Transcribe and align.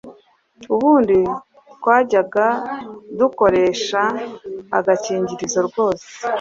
Ubundi 0.73 1.17
twajyaga 1.77 2.47
dukoresha 3.19 4.01
agakingirizo 4.77 5.59
rwose! 5.67 6.05